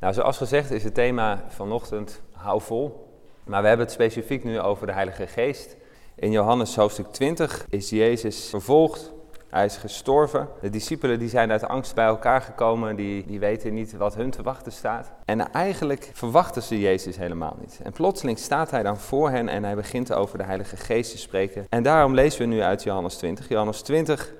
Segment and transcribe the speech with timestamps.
[0.00, 3.08] Nou, zoals gezegd is het thema vanochtend hou vol.
[3.44, 5.76] Maar we hebben het specifiek nu over de Heilige Geest.
[6.14, 9.12] In Johannes hoofdstuk 20 is Jezus vervolgd.
[9.48, 10.48] Hij is gestorven.
[10.60, 12.96] De discipelen die zijn uit angst bij elkaar gekomen.
[12.96, 15.12] Die, die weten niet wat hun te wachten staat.
[15.24, 17.80] En eigenlijk verwachten ze Jezus helemaal niet.
[17.82, 21.18] En plotseling staat hij dan voor hen en hij begint over de Heilige Geest te
[21.18, 21.66] spreken.
[21.68, 23.48] En daarom lezen we nu uit Johannes 20.
[23.48, 24.32] Johannes 20,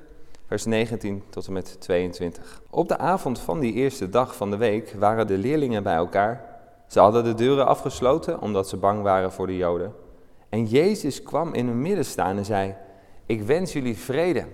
[0.51, 2.63] vers 19 tot en met 22.
[2.71, 6.45] Op de avond van die eerste dag van de week waren de leerlingen bij elkaar.
[6.87, 9.95] Ze hadden de deuren afgesloten omdat ze bang waren voor de Joden.
[10.49, 12.75] En Jezus kwam in hun midden staan en zei:
[13.27, 14.45] Ik wens jullie vrede.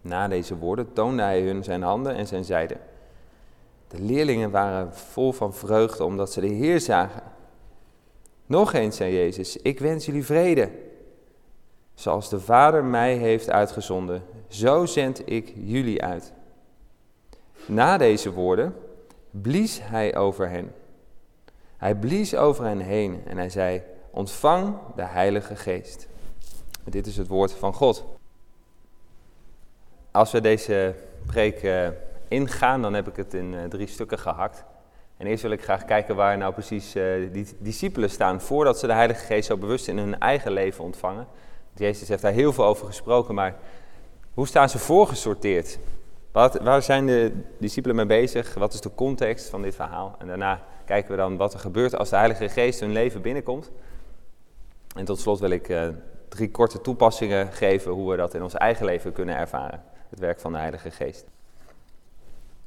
[0.00, 2.76] Na deze woorden toonde hij hun zijn handen en zijn zijde.
[3.88, 7.22] De leerlingen waren vol van vreugde omdat ze de Heer zagen.
[8.46, 10.70] Nog eens, zei Jezus, ik wens jullie vrede.
[11.94, 16.32] Zoals de Vader mij heeft uitgezonden, zo zend ik jullie uit.
[17.66, 18.74] Na deze woorden
[19.30, 20.72] blies hij over hen.
[21.76, 26.08] Hij blies over hen heen en hij zei, ontvang de Heilige Geest.
[26.84, 28.04] Dit is het woord van God.
[30.10, 30.94] Als we deze
[31.26, 31.88] preek uh,
[32.28, 34.64] ingaan, dan heb ik het in uh, drie stukken gehakt.
[35.16, 38.86] En eerst wil ik graag kijken waar nou precies uh, die discipelen staan voordat ze
[38.86, 41.26] de Heilige Geest zo bewust in hun eigen leven ontvangen.
[41.74, 43.56] Jezus heeft daar heel veel over gesproken, maar
[44.36, 45.78] hoe staan ze voorgesorteerd?
[46.32, 48.54] Wat, waar zijn de discipelen mee bezig?
[48.54, 50.16] Wat is de context van dit verhaal?
[50.18, 53.70] En daarna kijken we dan wat er gebeurt als de Heilige Geest hun leven binnenkomt.
[54.96, 55.88] En tot slot wil ik uh,
[56.28, 59.82] drie korte toepassingen geven hoe we dat in ons eigen leven kunnen ervaren.
[60.08, 61.24] Het werk van de Heilige Geest.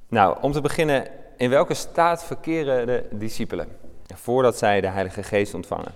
[0.07, 3.67] Nou, om te beginnen, in welke staat verkeren de discipelen
[4.15, 5.93] voordat zij de Heilige Geest ontvangen?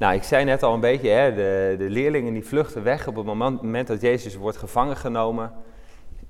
[0.00, 3.16] Nou, ik zei net al een beetje, hè, de, de leerlingen die vluchten weg op
[3.16, 5.52] het moment dat Jezus wordt gevangen genomen.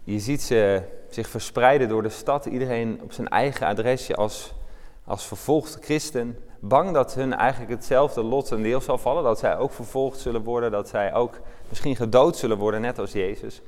[0.04, 4.54] Je ziet ze zich verspreiden door de stad, iedereen op zijn eigen adresje als,
[5.04, 6.38] als vervolgd christen.
[6.60, 10.42] Bang dat hun eigenlijk hetzelfde lot ten deel zal vallen, dat zij ook vervolgd zullen
[10.42, 13.60] worden, dat zij ook misschien gedood zullen worden, net als Jezus.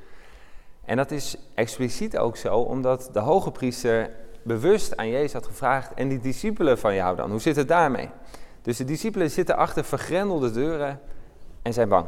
[0.84, 4.10] En dat is expliciet ook zo, omdat de hoge priester
[4.42, 8.08] bewust aan Jezus had gevraagd, en die discipelen van jou dan, hoe zit het daarmee?
[8.62, 11.00] Dus de discipelen zitten achter vergrendelde deuren
[11.62, 12.06] en zijn bang.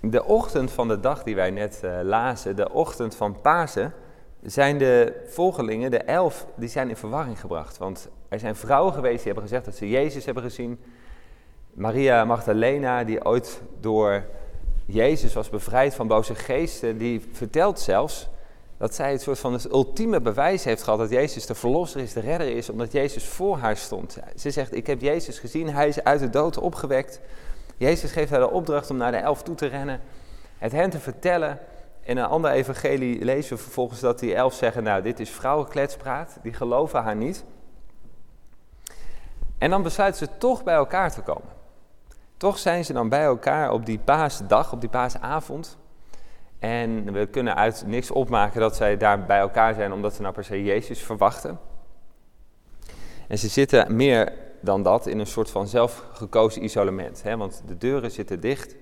[0.00, 3.92] De ochtend van de dag die wij net uh, lazen, de ochtend van Pasen,
[4.42, 7.78] zijn de volgelingen, de elf, die zijn in verwarring gebracht.
[7.78, 10.80] Want er zijn vrouwen geweest die hebben gezegd dat ze Jezus hebben gezien.
[11.72, 14.24] Maria Magdalena, die ooit door
[14.84, 18.28] Jezus was bevrijd van boze geesten, die vertelt zelfs
[18.76, 22.12] dat zij het soort van het ultieme bewijs heeft gehad dat Jezus de verlosser is,
[22.12, 24.18] de redder is, omdat Jezus voor haar stond.
[24.36, 27.20] Ze zegt, ik heb Jezus gezien, hij is uit de dood opgewekt.
[27.76, 30.00] Jezus geeft haar de opdracht om naar de elf toe te rennen,
[30.58, 31.58] het hen te vertellen.
[32.00, 36.38] In een ander evangelie lezen we vervolgens dat die elf zeggen, nou dit is vrouwenkletspraat,
[36.42, 37.44] die geloven haar niet.
[39.58, 41.52] En dan besluiten ze toch bij elkaar te komen.
[42.36, 45.78] Toch zijn ze dan bij elkaar op die paasdag, op die paasavond.
[46.64, 50.34] En we kunnen uit niks opmaken dat zij daar bij elkaar zijn omdat ze nou
[50.34, 51.58] per se Jezus verwachten.
[53.28, 57.22] En ze zitten meer dan dat in een soort van zelfgekozen isolement.
[57.22, 57.36] Hè?
[57.36, 58.76] Want de deuren zitten dicht.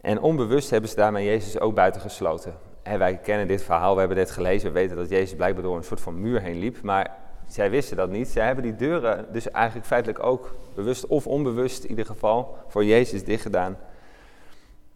[0.00, 2.54] En onbewust hebben ze daarmee Jezus ook buiten gesloten.
[2.82, 4.72] En wij kennen dit verhaal, we hebben dit gelezen.
[4.72, 6.82] We weten dat Jezus blijkbaar door een soort van muur heen liep.
[6.82, 8.28] Maar zij wisten dat niet.
[8.28, 12.84] Zij hebben die deuren dus eigenlijk feitelijk ook bewust of onbewust in ieder geval voor
[12.84, 13.78] Jezus dicht gedaan.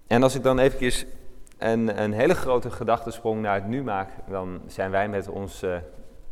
[0.07, 1.07] En als ik dan eventjes
[1.59, 5.83] een, een hele grote gedachtesprong naar het nu maak, dan zijn wij met onze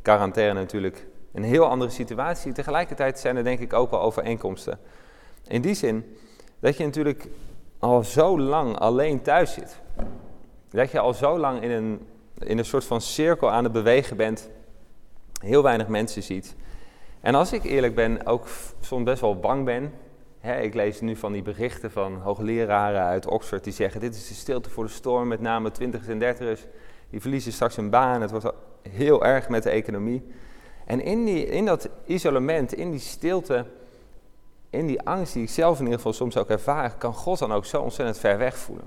[0.02, 2.52] quarantaine natuurlijk een heel andere situatie.
[2.52, 4.78] Tegelijkertijd zijn er denk ik ook wel overeenkomsten.
[5.46, 6.16] In die zin
[6.60, 7.28] dat je natuurlijk
[7.78, 9.80] al zo lang alleen thuis zit.
[10.70, 12.06] Dat je al zo lang in een,
[12.38, 14.50] in een soort van cirkel aan het bewegen bent
[15.40, 16.56] heel weinig mensen ziet.
[17.20, 18.46] En als ik eerlijk ben, ook
[18.80, 19.92] soms best wel bang ben.
[20.44, 24.34] Ik lees nu van die berichten van hoogleraren uit Oxford die zeggen: Dit is de
[24.34, 26.66] stilte voor de storm, met name twintigers en dertigers.
[27.10, 28.20] Die verliezen straks hun baan.
[28.20, 28.52] Het wordt
[28.82, 30.22] heel erg met de economie.
[30.86, 33.66] En in, die, in dat isolement, in die stilte,
[34.70, 37.52] in die angst die ik zelf in ieder geval soms ook ervaar, kan God dan
[37.52, 38.86] ook zo ontzettend ver weg voelen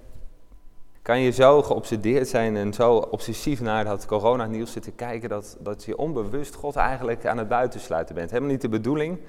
[1.07, 5.83] kan je zo geobsedeerd zijn en zo obsessief naar dat coronanieuws zitten kijken, dat, dat
[5.83, 8.29] je onbewust God eigenlijk aan het buitensluiten bent.
[8.29, 9.19] Helemaal niet de bedoeling,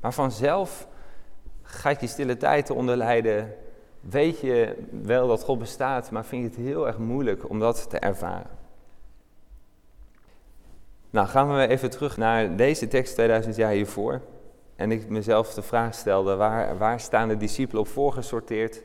[0.00, 0.88] maar vanzelf
[1.66, 3.54] gaat je stille tijd onderlijden.
[4.00, 7.90] Weet je wel dat God bestaat, maar vind je het heel erg moeilijk om dat
[7.90, 8.50] te ervaren.
[11.10, 14.20] Nou, gaan we even terug naar deze tekst 2000 jaar hiervoor.
[14.76, 18.82] En ik mezelf de vraag stelde, waar, waar staan de discipelen op voorgesorteerd?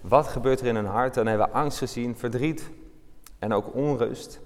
[0.00, 1.14] Wat gebeurt er in hun hart?
[1.14, 2.70] Dan hebben we angst gezien, verdriet
[3.38, 4.40] en ook onrust.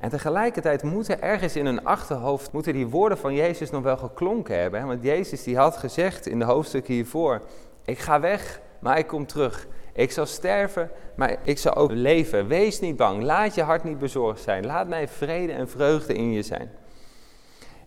[0.00, 4.60] En tegelijkertijd moeten ergens in hun achterhoofd moeten die woorden van Jezus nog wel geklonken
[4.60, 4.86] hebben.
[4.86, 7.42] Want Jezus die had gezegd in de hoofdstukken hiervoor:
[7.84, 9.66] Ik ga weg, maar ik kom terug.
[9.92, 12.46] Ik zal sterven, maar ik zal ook leven.
[12.46, 13.22] Wees niet bang.
[13.22, 14.66] Laat je hart niet bezorgd zijn.
[14.66, 16.70] Laat mij vrede en vreugde in je zijn.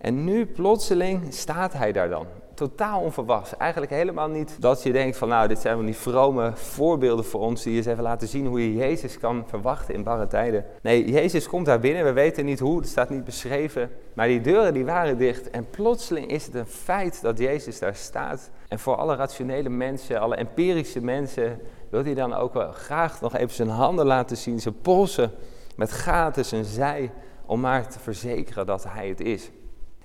[0.03, 2.25] En nu plotseling staat hij daar dan.
[2.53, 3.57] Totaal onverwachts.
[3.57, 7.41] Eigenlijk helemaal niet dat je denkt van nou, dit zijn wel die vrome voorbeelden voor
[7.41, 10.65] ons die eens even laten zien hoe je Jezus kan verwachten in barre tijden.
[10.81, 13.89] Nee, Jezus komt daar binnen, we weten niet hoe, het staat niet beschreven.
[14.13, 17.95] Maar die deuren die waren dicht en plotseling is het een feit dat Jezus daar
[17.95, 18.49] staat.
[18.67, 21.59] En voor alle rationele mensen, alle empirische mensen,
[21.89, 25.31] wil hij dan ook wel graag nog even zijn handen laten zien, zijn polsen
[25.75, 27.11] met gaten, zijn zij,
[27.45, 29.51] om maar te verzekeren dat hij het is.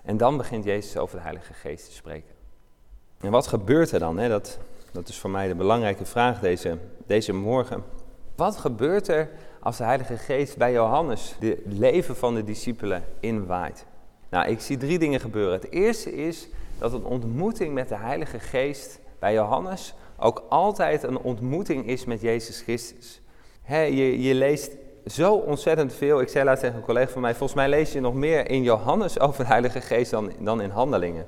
[0.08, 2.34] En dan begint Jezus over de Heilige Geest te spreken.
[3.20, 4.18] En wat gebeurt er dan?
[4.18, 4.28] Hè?
[4.28, 4.58] Dat,
[4.92, 7.84] dat is voor mij de belangrijke vraag deze, deze morgen.
[8.34, 13.86] Wat gebeurt er als de Heilige Geest bij Johannes het leven van de discipelen inwaait?
[14.28, 15.52] Nou, ik zie drie dingen gebeuren.
[15.52, 21.18] Het eerste is dat een ontmoeting met de Heilige Geest bij Johannes ook altijd een
[21.18, 23.20] ontmoeting is met Jezus Christus.
[23.66, 24.70] je, je leest
[25.10, 26.20] zo ontzettend veel.
[26.20, 28.62] Ik zei laatst tegen een collega van mij, volgens mij lees je nog meer in
[28.62, 31.26] Johannes over de Heilige Geest dan, dan in Handelingen.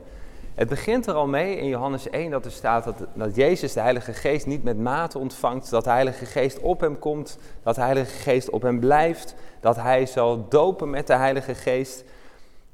[0.55, 3.81] Het begint er al mee in Johannes 1 dat er staat dat, dat Jezus de
[3.81, 7.81] Heilige Geest niet met mate ontvangt, dat de Heilige Geest op hem komt, dat de
[7.81, 12.05] Heilige Geest op hem blijft, dat hij zal dopen met de Heilige Geest.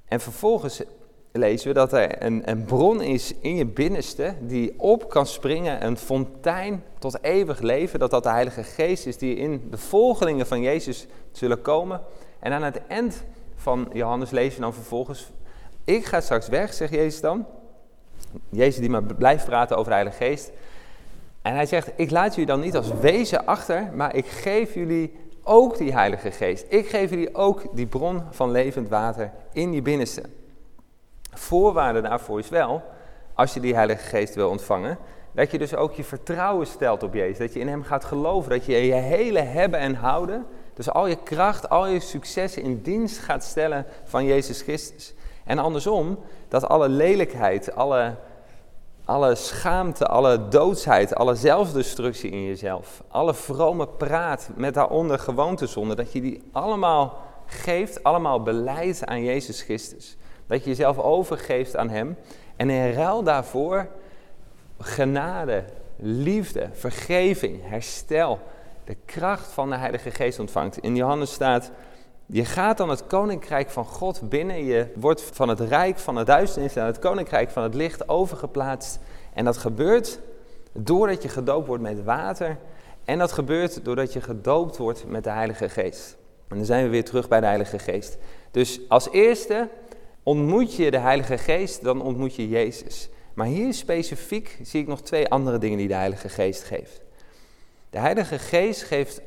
[0.09, 0.83] En vervolgens
[1.39, 5.87] lezen we dat er een, een bron is in je binnenste die op kan springen,
[5.87, 10.47] een fontein tot eeuwig leven, dat dat de Heilige Geest is die in de volgelingen
[10.47, 12.01] van Jezus zullen komen.
[12.39, 13.25] En aan het eind
[13.55, 15.31] van Johannes lezen we dan vervolgens,
[15.85, 17.47] ik ga straks weg, zegt Jezus dan.
[18.49, 20.53] Jezus die maar blijft praten over de Heilige Geest.
[21.43, 25.13] En hij zegt, ik laat jullie dan niet als wezen achter, maar ik geef jullie
[25.43, 26.67] ook die Heilige Geest.
[26.69, 30.23] Ik geef jullie ook die bron van levend water in je binnenste.
[31.39, 32.83] Voorwaarde daarvoor is wel,
[33.35, 34.99] als je die Heilige Geest wil ontvangen,
[35.37, 37.39] dat je dus ook je vertrouwen stelt op Jezus.
[37.39, 38.51] Dat je in Hem gaat geloven.
[38.51, 42.83] Dat je je hele hebben en houden, dus al je kracht, al je successen in
[42.83, 45.15] dienst gaat stellen van Jezus Christus.
[45.45, 46.19] En andersom,
[46.49, 48.15] dat alle lelijkheid, alle,
[49.05, 56.13] alle schaamte, alle doodsheid, alle zelfdestructie in jezelf, alle vrome praat met daaronder gewoontezonde, dat
[56.13, 60.17] je die allemaal geeft, allemaal beleidt aan Jezus Christus.
[60.47, 62.17] Dat je jezelf overgeeft aan Hem.
[62.57, 63.89] En in ruil daarvoor
[64.79, 65.65] genade,
[65.97, 68.39] liefde, vergeving, herstel,
[68.85, 70.79] de kracht van de Heilige Geest ontvangt.
[70.79, 71.71] In Johannes staat,
[72.27, 74.65] je gaat dan het koninkrijk van God binnen.
[74.65, 78.99] Je wordt van het rijk van het duisternis naar het koninkrijk van het licht overgeplaatst.
[79.33, 80.19] En dat gebeurt
[80.73, 82.59] doordat je gedoopt wordt met water.
[83.05, 86.17] En dat gebeurt doordat je gedoopt wordt met de Heilige Geest.
[86.49, 88.19] En dan zijn we weer terug bij de Heilige Geest.
[88.51, 89.69] Dus als eerste
[90.27, 93.09] Ontmoet je de Heilige Geest, dan ontmoet je Jezus.
[93.35, 97.01] Maar hier specifiek zie ik nog twee andere dingen die de Heilige Geest geeft.
[97.91, 99.21] De Heilige Geest geeft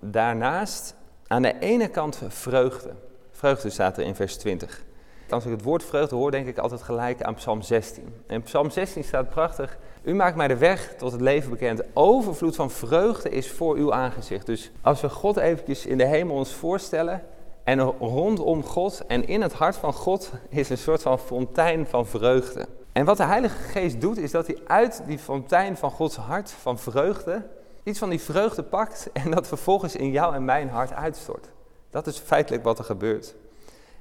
[0.00, 0.94] daarnaast
[1.26, 2.90] aan de ene kant vreugde.
[3.30, 4.84] Vreugde staat er in vers 20.
[5.28, 8.14] Als ik het woord vreugde hoor, denk ik altijd gelijk aan Psalm 16.
[8.26, 9.78] En Psalm 16 staat prachtig.
[10.02, 11.82] U maakt mij de weg tot het leven bekend.
[11.92, 14.46] Overvloed van vreugde is voor uw aangezicht.
[14.46, 17.22] Dus als we God eventjes in de hemel ons voorstellen,
[17.64, 22.06] en rondom God en in het hart van God is een soort van fontein van
[22.06, 22.66] vreugde.
[22.92, 26.50] En wat de Heilige Geest doet, is dat hij uit die fontein van Gods hart
[26.50, 27.42] van vreugde
[27.84, 31.48] iets van die vreugde pakt en dat vervolgens in jou en mijn hart uitstort.
[31.90, 33.34] Dat is feitelijk wat er gebeurt.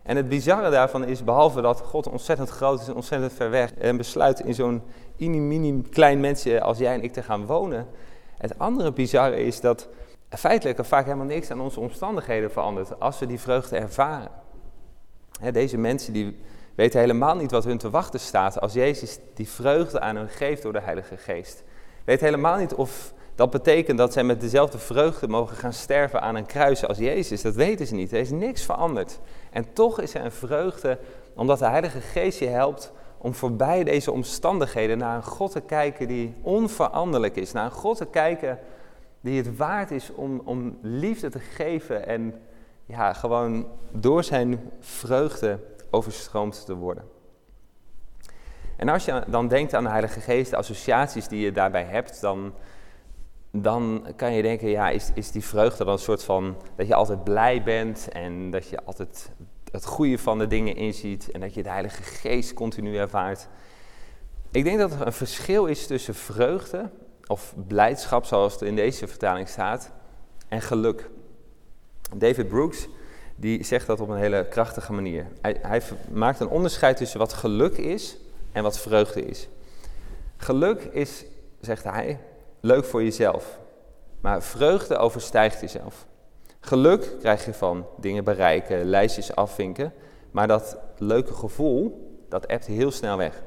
[0.03, 3.73] En het bizarre daarvan is, behalve dat God ontzettend groot is en ontzettend ver weg
[3.73, 4.81] en besluit in zo'n
[5.17, 7.87] mini klein mensje als jij en ik te gaan wonen.
[8.37, 9.87] Het andere bizarre is dat
[10.37, 14.31] feitelijk er vaak helemaal niks aan onze omstandigheden verandert als we die vreugde ervaren.
[15.51, 16.37] deze mensen die
[16.75, 20.61] weten helemaal niet wat hun te wachten staat als Jezus die vreugde aan hen geeft
[20.61, 21.63] door de Heilige Geest.
[22.05, 26.35] Weten helemaal niet of dat betekent dat zij met dezelfde vreugde mogen gaan sterven aan
[26.35, 27.41] een kruis als Jezus.
[27.41, 28.11] Dat weten ze niet.
[28.11, 29.19] Er is niks veranderd.
[29.51, 30.97] En toch is er een vreugde
[31.35, 36.07] omdat de Heilige Geest je helpt om voorbij deze omstandigheden naar een God te kijken
[36.07, 37.51] die onveranderlijk is.
[37.51, 38.59] Naar een God te kijken
[39.23, 42.41] die het waard is om, om liefde te geven en
[42.85, 45.59] ja, gewoon door zijn vreugde
[45.91, 47.03] overstroomd te worden.
[48.75, 52.21] En als je dan denkt aan de Heilige Geest, de associaties die je daarbij hebt,
[52.21, 52.53] dan,
[53.51, 56.95] dan kan je denken, ja, is, is die vreugde dan een soort van dat je
[56.95, 59.31] altijd blij bent en dat je altijd
[59.71, 63.47] het goede van de dingen inziet en dat je de Heilige Geest continu ervaart.
[64.51, 66.89] Ik denk dat er een verschil is tussen vreugde
[67.27, 69.91] of blijdschap, zoals het in deze vertaling staat,
[70.47, 71.09] en geluk.
[72.15, 72.87] David Brooks
[73.35, 75.27] die zegt dat op een hele krachtige manier.
[75.41, 78.17] Hij, hij maakt een onderscheid tussen wat geluk is
[78.51, 79.47] en wat vreugde is.
[80.37, 81.25] Geluk is,
[81.61, 82.19] zegt hij,
[82.59, 83.59] leuk voor jezelf.
[84.21, 86.05] Maar vreugde overstijgt jezelf.
[86.59, 89.93] Geluk krijg je van dingen bereiken, lijstjes afvinken.
[90.31, 93.43] Maar dat leuke gevoel, dat ebt heel snel weg.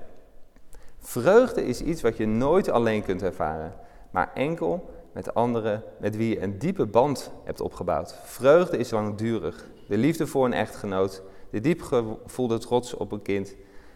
[1.07, 3.75] Vreugde is iets wat je nooit alleen kunt ervaren,
[4.11, 8.19] maar enkel met anderen met wie je een diepe band hebt opgebouwd.
[8.25, 9.67] Vreugde is langdurig.
[9.89, 13.55] De liefde voor een echtgenoot, de diep gevoelde trots op een kind,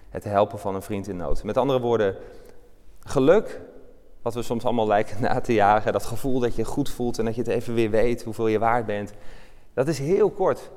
[0.08, 1.44] het helpen van een vriend in nood.
[1.44, 2.16] Met andere woorden,
[3.00, 3.60] geluk,
[4.22, 7.24] wat we soms allemaal lijken na te jagen, dat gevoel dat je goed voelt en
[7.24, 9.12] dat je het even weer weet hoeveel je waard bent,
[9.74, 10.70] dat is heel kort.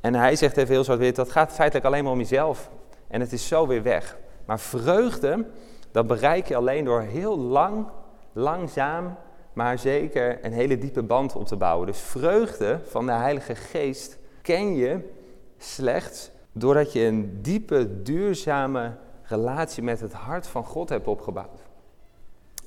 [0.00, 2.70] En hij zegt even heel zwart-wit, dat gaat feitelijk alleen maar om jezelf.
[3.08, 4.18] En het is zo weer weg.
[4.44, 5.44] Maar vreugde,
[5.92, 7.86] dat bereik je alleen door heel lang,
[8.32, 9.16] langzaam,
[9.52, 11.86] maar zeker een hele diepe band op te bouwen.
[11.86, 15.10] Dus vreugde van de Heilige Geest ken je
[15.58, 21.62] slechts doordat je een diepe, duurzame relatie met het hart van God hebt opgebouwd.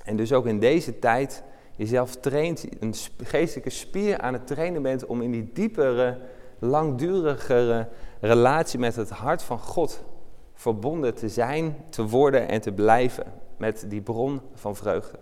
[0.03, 1.43] En dus ook in deze tijd
[1.75, 6.17] jezelf traint, een geestelijke spier aan het trainen bent om in die diepere,
[6.59, 7.87] langdurigere
[8.19, 10.03] relatie met het hart van God
[10.55, 15.17] verbonden te zijn, te worden en te blijven met die bron van vreugde.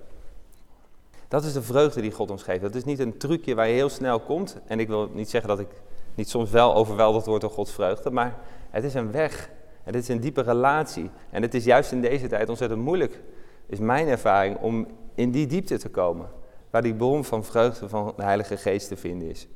[1.28, 2.62] Dat is de vreugde die God ons geeft.
[2.62, 4.58] Dat is niet een trucje waar je heel snel komt.
[4.66, 5.82] En ik wil niet zeggen dat ik
[6.16, 9.50] niet soms wel overweldigd word door Gods vreugde, maar het is een weg.
[9.84, 11.10] Het is een diepe relatie.
[11.30, 13.22] En het is juist in deze tijd ontzettend moeilijk,
[13.66, 16.28] is mijn ervaring, om in die diepte te komen.
[16.70, 19.48] Waar die bron van vreugde van de Heilige Geest te vinden is.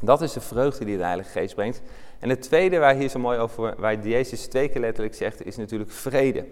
[0.00, 1.82] Dat is de vreugde die de Heilige Geest brengt.
[2.22, 5.56] En het tweede waar hier zo mooi over, waar Jezus twee keer letterlijk zegt, is
[5.56, 6.46] natuurlijk vrede.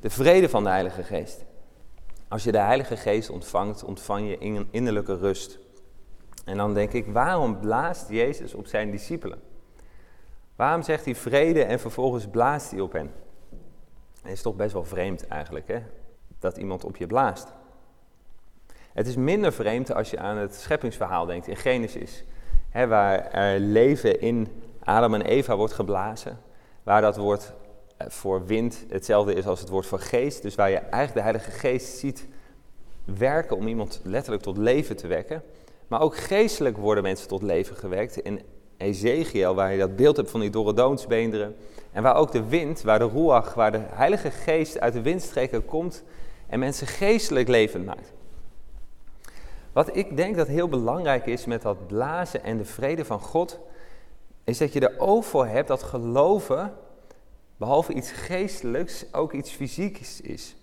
[0.00, 1.44] De vrede van de Heilige Geest.
[2.28, 5.58] Als je de Heilige Geest ontvangt, ontvang je een innerlijke rust.
[6.44, 9.40] En dan denk ik, waarom blaast Jezus op zijn discipelen?
[10.56, 13.10] Waarom zegt hij vrede en vervolgens blaast hij op hen?
[14.22, 15.78] Het is toch best wel vreemd eigenlijk, hè?
[16.38, 17.52] Dat iemand op je blaast.
[18.92, 22.24] Het is minder vreemd als je aan het scheppingsverhaal denkt in Genesis.
[22.68, 24.48] Hè, waar er leven in
[24.84, 26.38] Adam en Eva wordt geblazen.
[26.82, 27.52] Waar dat woord
[27.96, 30.42] eh, voor wind hetzelfde is als het woord voor geest.
[30.42, 32.28] Dus waar je eigenlijk de Heilige Geest ziet
[33.04, 35.42] werken om iemand letterlijk tot leven te wekken.
[35.88, 38.16] Maar ook geestelijk worden mensen tot leven gewekt.
[38.16, 38.40] In
[38.76, 41.52] Ezekiel, waar je dat beeld hebt van die dorre
[41.92, 45.64] En waar ook de wind, waar de ruach, waar de Heilige Geest uit de windstreken
[45.64, 46.02] komt
[46.46, 48.12] en mensen geestelijk levend maakt.
[49.72, 53.58] Wat ik denk dat heel belangrijk is met dat blazen en de vrede van God,
[54.44, 56.74] is dat je er oog voor hebt dat geloven,
[57.56, 60.56] behalve iets geestelijks, ook iets fysieks is.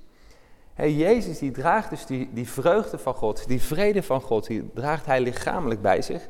[0.74, 4.70] Hey, Jezus die draagt dus die, die vreugde van God, die vrede van God, die
[4.74, 6.30] draagt hij lichamelijk bij zich.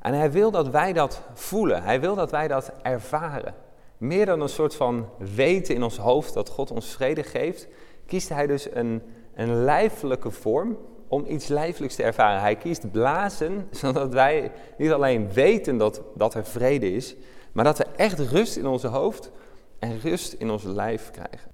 [0.00, 3.54] En hij wil dat wij dat voelen, hij wil dat wij dat ervaren.
[3.98, 7.68] Meer dan een soort van weten in ons hoofd dat God ons vrede geeft,
[8.06, 9.02] kiest hij dus een,
[9.34, 12.40] een lijfelijke vorm om iets lijfelijks te ervaren.
[12.40, 17.16] Hij kiest blazen, zodat wij niet alleen weten dat, dat er vrede is,
[17.52, 19.30] maar dat we echt rust in onze hoofd
[19.78, 21.50] en rust in ons lijf krijgen.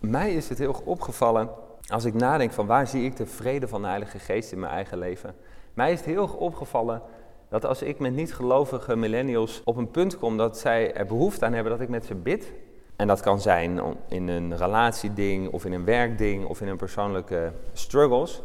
[0.00, 1.50] Mij is het heel erg opgevallen
[1.88, 4.72] als ik nadenk van waar zie ik de vrede van de Heilige Geest in mijn
[4.72, 5.34] eigen leven.
[5.74, 7.02] Mij is het heel erg opgevallen
[7.48, 11.52] dat als ik met niet-gelovige millennials op een punt kom dat zij er behoefte aan
[11.52, 12.52] hebben dat ik met ze bid,
[12.96, 17.52] en dat kan zijn in een relatieding of in een werkding of in een persoonlijke
[17.72, 18.42] struggles.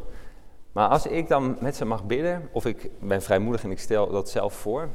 [0.71, 4.09] Maar als ik dan met ze mag bidden, of ik ben vrijmoedig en ik stel
[4.09, 4.89] dat zelf voor,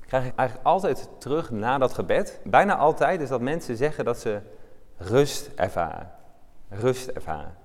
[0.00, 4.18] krijg ik eigenlijk altijd terug na dat gebed, bijna altijd, is dat mensen zeggen dat
[4.18, 4.40] ze
[4.96, 6.10] rust ervaren.
[6.68, 7.56] Rust ervaren.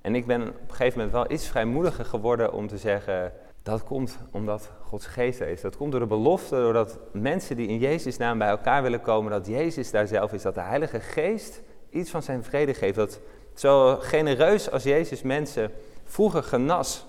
[0.00, 3.84] En ik ben op een gegeven moment wel iets vrijmoediger geworden om te zeggen, dat
[3.84, 5.60] komt omdat Gods geest is.
[5.60, 9.30] Dat komt door de belofte, doordat mensen die in Jezus' naam bij elkaar willen komen,
[9.30, 12.96] dat Jezus daar zelf is, dat de Heilige Geest iets van zijn vrede geeft.
[12.96, 13.20] Dat
[13.54, 15.70] zo genereus als Jezus mensen
[16.04, 17.06] vroeger genas,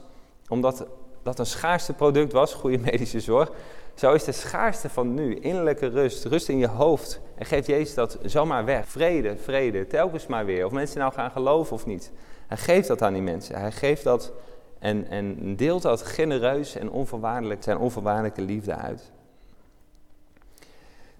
[0.47, 0.85] omdat
[1.23, 3.51] dat een schaarste product was, goede medische zorg,
[3.99, 7.19] zo is de schaarste van nu, innerlijke rust, rust in je hoofd.
[7.35, 8.87] En geeft Jezus dat zomaar weg.
[8.87, 10.65] Vrede, vrede, telkens maar weer.
[10.65, 12.11] Of mensen nou gaan geloven of niet.
[12.47, 13.59] Hij geeft dat aan die mensen.
[13.59, 14.31] Hij geeft dat
[14.79, 19.11] en, en deelt dat genereus en onvoorwaardelijk, zijn onvoorwaardelijke liefde uit.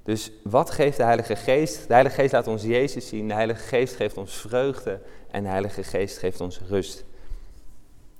[0.03, 1.87] Dus wat geeft de Heilige Geest?
[1.87, 3.27] De Heilige Geest laat ons Jezus zien.
[3.27, 4.99] De Heilige Geest geeft ons vreugde.
[5.31, 7.05] En de Heilige Geest geeft ons rust.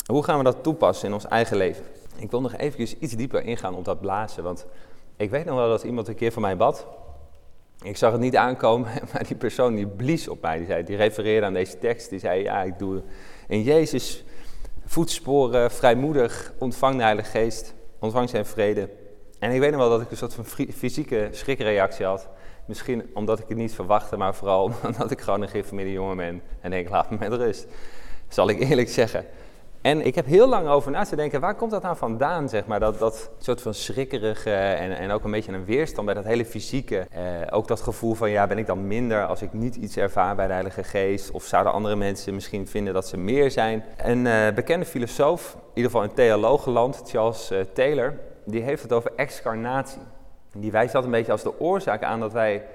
[0.05, 1.83] Hoe gaan we dat toepassen in ons eigen leven?
[2.15, 4.43] Ik wil nog even iets dieper ingaan op dat blazen.
[4.43, 4.65] Want
[5.15, 6.87] ik weet nog wel dat iemand een keer voor mij bad.
[7.81, 10.57] Ik zag het niet aankomen, maar die persoon die blies op mij.
[10.57, 12.09] Die, zei, die refereerde aan deze tekst.
[12.09, 13.01] Die zei, ja, ik doe
[13.47, 14.23] in Jezus
[14.89, 17.73] voetsporen, vrijmoedig, ontvang de Heilige Geest.
[17.99, 18.89] ontvang zijn vrede.
[19.39, 22.27] En ik weet nog wel dat ik een soort van fysieke schrikreactie had.
[22.65, 26.41] Misschien omdat ik het niet verwachtte, maar vooral omdat ik gewoon een geïnformeerde jongen ben.
[26.61, 27.67] En denk, laat me met rust.
[28.27, 29.25] Zal ik eerlijk zeggen.
[29.81, 32.65] En ik heb heel lang over na te denken, waar komt dat nou vandaan, zeg
[32.65, 32.79] maar?
[32.79, 36.45] Dat, dat soort van schrikkerige en, en ook een beetje een weerstand bij dat hele
[36.45, 37.07] fysieke.
[37.11, 40.35] Eh, ook dat gevoel van, ja, ben ik dan minder als ik niet iets ervaar
[40.35, 41.31] bij de Heilige Geest?
[41.31, 43.83] Of zouden andere mensen misschien vinden dat ze meer zijn?
[43.97, 48.13] Een uh, bekende filosoof, in ieder geval in theologenland, Charles uh, Taylor,
[48.45, 50.01] die heeft het over excarnatie.
[50.55, 52.65] Die wijst dat een beetje als de oorzaak aan dat wij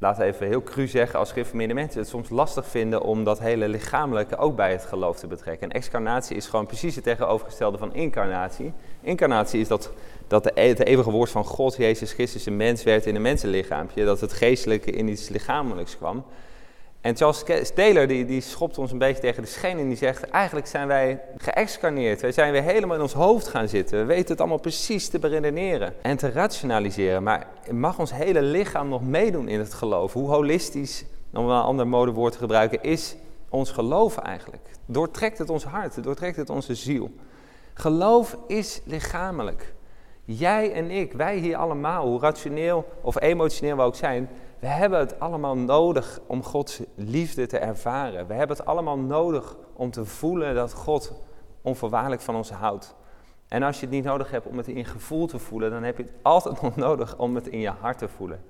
[0.00, 3.68] laten even heel cru zeggen, als geïnformeerde mensen het soms lastig vinden om dat hele
[3.68, 5.70] lichamelijke ook bij het geloof te betrekken.
[5.70, 8.72] En excarnatie is gewoon precies het tegenovergestelde van incarnatie.
[9.00, 9.92] Incarnatie is dat,
[10.26, 14.04] dat de, het eeuwige woord van God, Jezus Christus, een mens werd in een mensenlichaampje.
[14.04, 16.24] Dat het geestelijke in iets lichamelijks kwam.
[17.00, 20.22] En Charles Taylor die, die schopt ons een beetje tegen de scheen en die zegt,
[20.22, 22.20] eigenlijk zijn wij geëxcarneerd.
[22.20, 23.98] Wij zijn weer helemaal in ons hoofd gaan zitten.
[23.98, 27.22] We weten het allemaal precies te beredeneren en te rationaliseren.
[27.22, 30.12] Maar mag ons hele lichaam nog meedoen in het geloof?
[30.12, 33.16] Hoe holistisch, om een ander modewoord te gebruiken, is
[33.48, 34.70] ons geloof eigenlijk?
[34.86, 37.10] Doortrekt het ons hart, doortrekt het onze ziel.
[37.74, 39.74] Geloof is lichamelijk.
[40.24, 44.28] Jij en ik, wij hier allemaal, hoe rationeel of emotioneel we ook zijn,
[44.60, 48.26] we hebben het allemaal nodig om Gods liefde te ervaren.
[48.26, 51.12] We hebben het allemaal nodig om te voelen dat God
[51.62, 52.94] onvoorwaardelijk van ons houdt.
[53.48, 55.96] En als je het niet nodig hebt om het in gevoel te voelen, dan heb
[55.96, 58.42] je het altijd nog nodig om het in je hart te voelen.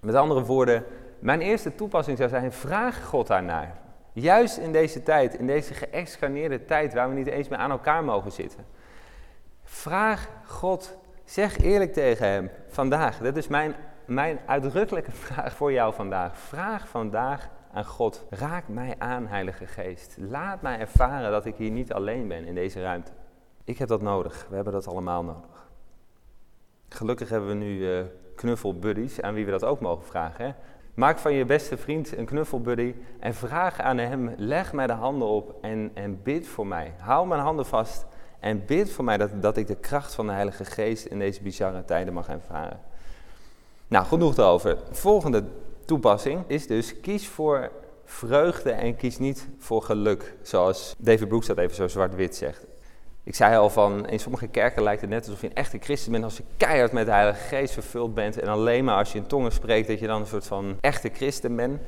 [0.00, 0.84] Met andere woorden,
[1.18, 3.78] mijn eerste toepassing zou zijn: vraag God daarnaar.
[4.12, 8.04] Juist in deze tijd, in deze geëxcarneerde tijd waar we niet eens meer aan elkaar
[8.04, 8.64] mogen zitten.
[9.64, 13.18] Vraag God, zeg eerlijk tegen Hem vandaag.
[13.18, 13.74] Dat is mijn
[14.10, 16.38] mijn uitdrukkelijke vraag voor jou vandaag.
[16.38, 18.26] Vraag vandaag aan God.
[18.30, 20.16] Raak mij aan, Heilige Geest.
[20.18, 23.12] Laat mij ervaren dat ik hier niet alleen ben in deze ruimte.
[23.64, 24.46] Ik heb dat nodig.
[24.48, 25.68] We hebben dat allemaal nodig.
[26.88, 28.04] Gelukkig hebben we nu uh,
[28.36, 30.44] knuffelbuddies aan wie we dat ook mogen vragen.
[30.44, 30.52] Hè?
[30.94, 35.28] Maak van je beste vriend een knuffelbuddy en vraag aan hem, leg mij de handen
[35.28, 36.94] op en, en bid voor mij.
[36.98, 38.06] Hou mijn handen vast
[38.40, 41.42] en bid voor mij dat, dat ik de kracht van de Heilige Geest in deze
[41.42, 42.89] bizarre tijden mag ervaren.
[43.90, 44.78] Nou, genoeg erover.
[44.90, 45.44] Volgende
[45.84, 47.70] toepassing is dus kies voor
[48.04, 50.36] vreugde en kies niet voor geluk.
[50.42, 52.66] Zoals David Brooks dat even zo zwart-wit zegt.
[53.24, 56.12] Ik zei al van, in sommige kerken lijkt het net alsof je een echte christen
[56.12, 58.38] bent als je keihard met de Heilige Geest vervuld bent.
[58.38, 61.10] En alleen maar als je in tongen spreekt dat je dan een soort van echte
[61.12, 61.80] christen bent.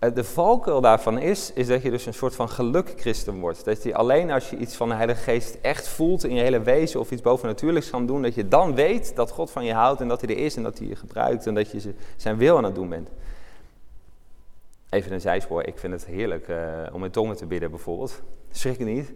[0.00, 3.64] Eh, de valkuil daarvan is, is dat je dus een soort van gelukchristen wordt.
[3.64, 6.60] Dat je alleen als je iets van de Heilige Geest echt voelt in je hele
[6.60, 10.00] wezen of iets bovennatuurlijks kan doen, dat je dan weet dat God van je houdt
[10.00, 12.56] en dat hij er is en dat hij je gebruikt en dat je zijn wil
[12.56, 13.08] aan het doen bent.
[14.90, 16.56] Even een zijspoor, ik vind het heerlijk uh,
[16.92, 18.22] om in tongen te bidden bijvoorbeeld.
[18.50, 19.12] Schrik niet.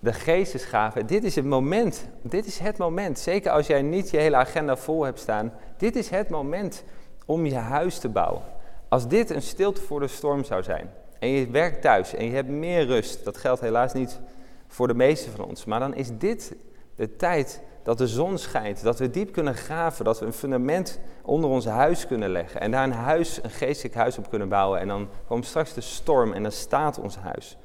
[0.00, 2.08] De geestesgaven, dit is het moment.
[2.22, 3.18] Dit is het moment.
[3.18, 5.52] Zeker als jij niet je hele agenda vol hebt staan.
[5.76, 6.84] Dit is het moment
[7.26, 8.42] om je huis te bouwen.
[8.88, 12.34] Als dit een stilte voor de storm zou zijn, en je werkt thuis en je
[12.34, 14.20] hebt meer rust, dat geldt helaas niet
[14.66, 16.56] voor de meeste van ons, maar dan is dit
[16.96, 21.00] de tijd dat de zon schijnt, dat we diep kunnen graven, dat we een fundament
[21.22, 24.80] onder ons huis kunnen leggen en daar een huis, een geestelijk huis op kunnen bouwen
[24.80, 27.58] en dan komt straks de storm en dan staat ons huis.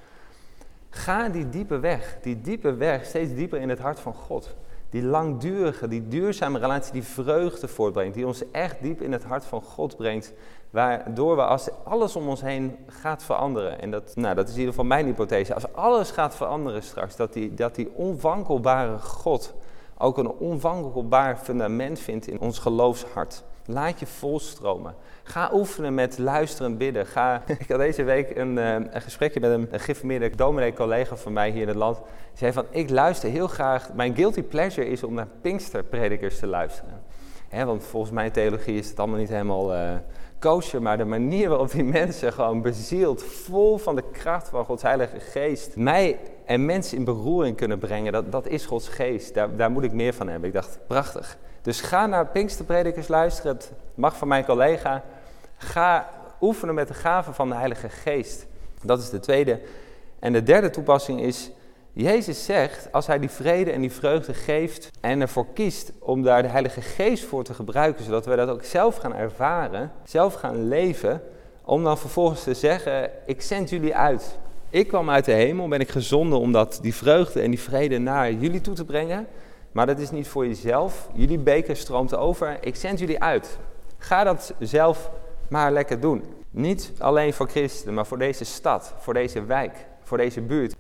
[0.90, 4.56] Ga die diepe weg, die diepe weg, steeds dieper in het hart van God.
[4.94, 9.46] Die langdurige, die duurzame relatie die vreugde voortbrengt, die ons echt diep in het hart
[9.46, 10.34] van God brengt,
[10.70, 14.60] waardoor we als alles om ons heen gaat veranderen, en dat, nou, dat is in
[14.60, 19.54] ieder geval mijn hypothese, als alles gaat veranderen straks, dat die, dat die onwankelbare God
[19.98, 23.44] ook een onwankelbaar fundament vindt in ons geloofshart.
[23.66, 24.96] Laat je volstromen.
[25.24, 27.06] Ga oefenen met luisteren bidden.
[27.06, 31.50] Ga, ik had deze week een, uh, een gesprekje met een, een dominee-collega van mij
[31.50, 31.98] hier in het land.
[31.98, 36.48] Die zei van, ik luister heel graag, mijn guilty pleasure is om naar Pinksterpredikers te
[36.48, 37.02] luisteren.
[37.50, 39.74] want volgens mijn theologie is het allemaal niet helemaal...
[39.74, 39.92] Uh,
[40.80, 45.20] maar de manier waarop die mensen gewoon bezield, vol van de kracht van Gods Heilige
[45.20, 49.34] Geest, mij en mensen in beroering kunnen brengen, dat, dat is Gods Geest.
[49.34, 50.48] Daar, daar moet ik meer van hebben.
[50.50, 51.38] Ik dacht, prachtig.
[51.62, 55.04] Dus ga naar Pinksterpredikers luisteren, het mag van mijn collega.
[55.58, 56.10] Ga
[56.42, 58.46] oefenen met de gaven van de Heilige Geest.
[58.82, 59.60] Dat is de tweede.
[60.20, 61.52] En de derde toepassing is,
[61.94, 66.42] Jezus zegt, als hij die vrede en die vreugde geeft en ervoor kiest om daar
[66.42, 70.68] de Heilige Geest voor te gebruiken, zodat wij dat ook zelf gaan ervaren, zelf gaan
[70.68, 71.22] leven,
[71.66, 74.38] om dan vervolgens te zeggen, ik zend jullie uit.
[74.74, 77.98] Ik kwam uit de hemel, ben ik gezonden om dat, die vreugde en die vrede
[77.98, 79.28] naar jullie toe te brengen.
[79.72, 81.10] Maar dat is niet voor jezelf.
[81.14, 82.58] Jullie beker stroomt over.
[82.62, 83.60] Ik zend jullie uit.
[83.98, 85.12] Ga dat zelf
[85.50, 86.24] maar lekker doen.
[86.52, 90.76] Niet alleen voor christenen, maar voor deze stad, voor deze wijk, voor deze buurt.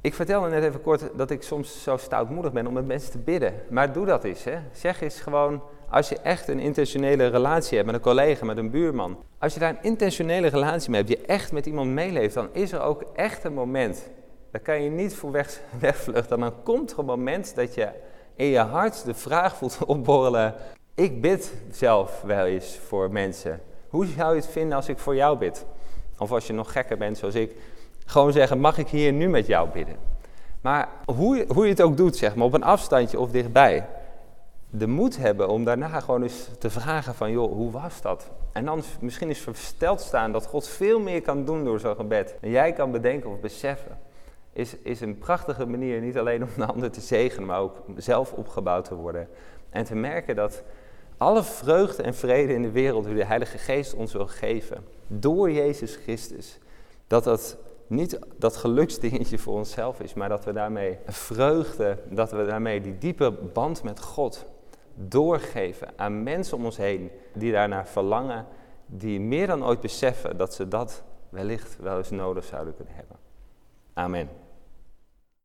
[0.00, 3.18] Ik vertelde net even kort dat ik soms zo stoutmoedig ben om met mensen te
[3.18, 3.54] bidden.
[3.68, 4.44] Maar doe dat eens.
[4.44, 4.58] Hè.
[4.72, 8.70] Zeg eens gewoon, als je echt een intentionele relatie hebt met een collega, met een
[8.70, 9.18] buurman.
[9.38, 12.72] Als je daar een intentionele relatie mee hebt, je echt met iemand meeleeft, dan is
[12.72, 14.10] er ook echt een moment.
[14.50, 16.40] Daar kan je niet voor weg, wegvluchten.
[16.40, 17.88] Dan komt er een moment dat je
[18.34, 20.54] in je hart de vraag voelt opborrelen.
[20.94, 23.60] Ik bid zelf wel eens voor mensen.
[23.88, 25.66] Hoe zou je het vinden als ik voor jou bid?
[26.18, 27.56] Of als je nog gekker bent zoals ik,
[28.06, 29.96] gewoon zeggen, mag ik hier nu met jou bidden?
[30.60, 33.86] Maar hoe, hoe je het ook doet, zeg maar, op een afstandje of dichtbij.
[34.72, 38.30] De moed hebben om daarna gewoon eens te vragen van, joh, hoe was dat?
[38.52, 42.34] En dan misschien eens versteld staan dat God veel meer kan doen door zo'n gebed.
[42.40, 43.98] En jij kan bedenken of beseffen.
[44.52, 48.32] Is, is een prachtige manier, niet alleen om de ander te zegenen, maar ook zelf
[48.32, 49.28] opgebouwd te worden.
[49.70, 50.62] En te merken dat
[51.16, 55.50] alle vreugde en vrede in de wereld, die de Heilige Geest ons wil geven, door
[55.50, 56.58] Jezus Christus,
[57.06, 57.56] dat dat
[57.86, 62.98] niet dat geluksdingetje voor onszelf is, maar dat we daarmee vreugde, dat we daarmee die
[62.98, 64.46] diepe band met God
[65.08, 68.46] doorgeven aan mensen om ons heen die daarnaar verlangen,
[68.86, 73.16] die meer dan ooit beseffen dat ze dat wellicht wel eens nodig zouden kunnen hebben.
[73.94, 74.28] Amen.